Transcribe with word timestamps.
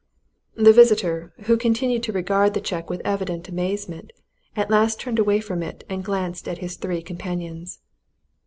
The 0.55 0.73
visitor, 0.73 1.31
who 1.41 1.55
continued 1.57 2.01
to 2.01 2.11
regard 2.11 2.55
the 2.55 2.59
cheque 2.59 2.89
with 2.89 3.03
evident 3.05 3.47
amazement, 3.47 4.11
at 4.55 4.71
last 4.71 4.99
turned 4.99 5.19
away 5.19 5.39
from 5.39 5.61
it 5.61 5.83
and 5.89 6.03
glanced 6.03 6.47
at 6.47 6.57
his 6.57 6.75
three 6.75 7.03
companions. 7.03 7.77